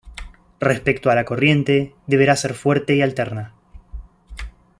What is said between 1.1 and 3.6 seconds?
a la corriente, deberá ser fuerte y alterna.